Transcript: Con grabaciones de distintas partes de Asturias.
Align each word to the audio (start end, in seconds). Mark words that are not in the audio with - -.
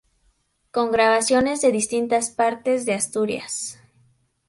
Con 0.71 0.91
grabaciones 0.91 1.61
de 1.61 1.71
distintas 1.71 2.31
partes 2.31 2.87
de 2.87 2.95
Asturias. 2.95 3.79